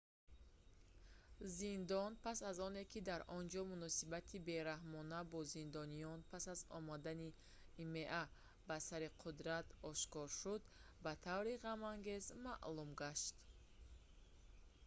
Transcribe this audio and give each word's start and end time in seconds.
зиндон 1.57 2.11
пас 2.25 2.39
аз 2.49 2.57
оне 2.67 2.83
ки 2.91 2.99
дар 3.09 3.21
онҷо 3.37 3.61
муносибати 3.71 4.37
бераҳмона 4.49 5.19
бо 5.31 5.39
зиндониён 5.53 6.19
пас 6.31 6.43
аз 6.53 6.59
омадани 6.77 7.29
има 7.83 8.21
ба 8.67 8.77
сари 8.87 9.09
қудрат 9.21 9.67
ошкор 9.91 10.27
шуд 10.39 10.61
ба 11.03 11.11
таври 11.25 11.53
ғамангез 11.65 12.25
маъмул 12.45 12.89
гашт 13.01 13.35